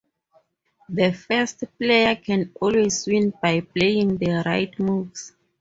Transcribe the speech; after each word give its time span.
The 0.89 1.11
first 1.13 1.63
player 1.77 2.15
can 2.15 2.51
always 2.59 3.05
win 3.05 3.33
by 3.39 3.59
playing 3.61 4.17
the 4.17 4.41
right 4.43 4.79
moves. 4.79 5.35